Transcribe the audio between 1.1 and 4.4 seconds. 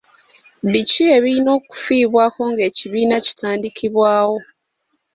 ebirina okifiibwako ng'ekibiina kitandikibwawo?